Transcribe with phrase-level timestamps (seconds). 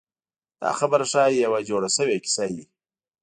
[0.61, 2.65] دا خبره ښایي یوه جوړه شوې کیسه وي.